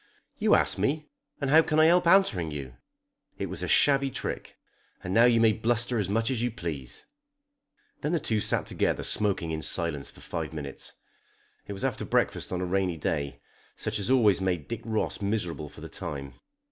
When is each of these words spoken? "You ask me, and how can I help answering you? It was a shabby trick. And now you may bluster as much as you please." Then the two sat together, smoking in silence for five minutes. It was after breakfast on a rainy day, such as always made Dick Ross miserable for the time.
"You 0.39 0.55
ask 0.55 0.79
me, 0.79 1.11
and 1.39 1.51
how 1.51 1.61
can 1.61 1.79
I 1.79 1.85
help 1.85 2.07
answering 2.07 2.49
you? 2.49 2.73
It 3.37 3.51
was 3.51 3.61
a 3.61 3.67
shabby 3.67 4.09
trick. 4.09 4.57
And 5.03 5.13
now 5.13 5.25
you 5.25 5.39
may 5.39 5.51
bluster 5.53 5.99
as 5.99 6.09
much 6.09 6.31
as 6.31 6.41
you 6.41 6.49
please." 6.49 7.05
Then 8.01 8.11
the 8.11 8.19
two 8.19 8.39
sat 8.39 8.65
together, 8.65 9.03
smoking 9.03 9.51
in 9.51 9.61
silence 9.61 10.09
for 10.09 10.21
five 10.21 10.53
minutes. 10.53 10.93
It 11.67 11.73
was 11.73 11.85
after 11.85 12.03
breakfast 12.03 12.51
on 12.51 12.61
a 12.61 12.65
rainy 12.65 12.97
day, 12.97 13.41
such 13.75 13.99
as 13.99 14.09
always 14.09 14.41
made 14.41 14.67
Dick 14.67 14.81
Ross 14.85 15.21
miserable 15.21 15.69
for 15.69 15.81
the 15.81 15.87
time. 15.89 16.33